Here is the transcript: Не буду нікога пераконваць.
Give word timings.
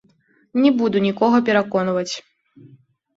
Не 0.61 0.69
буду 0.79 1.01
нікога 1.07 1.41
пераконваць. 1.49 2.13